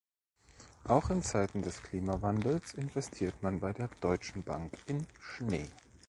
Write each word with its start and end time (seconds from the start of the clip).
Auch 0.85 1.11
in 1.11 1.21
Zeiten 1.21 1.61
des 1.61 1.83
Klimawandels 1.83 2.73
investiert 2.73 3.43
man 3.43 3.59
bei 3.59 3.71
der 3.71 3.87
Deutschen 3.99 4.41
Bank 4.43 4.73
in 4.87 5.05
Schnee. 5.19 5.69